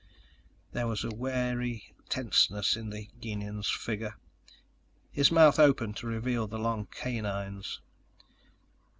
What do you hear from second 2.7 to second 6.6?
in the Gienahn's figure. His mouth opened to reveal the